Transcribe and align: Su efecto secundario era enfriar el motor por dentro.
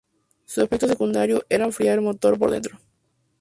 Su 0.45 0.63
efecto 0.63 0.87
secundario 0.87 1.45
era 1.47 1.65
enfriar 1.65 1.99
el 1.99 2.03
motor 2.05 2.39
por 2.39 2.49
dentro. 2.49 2.79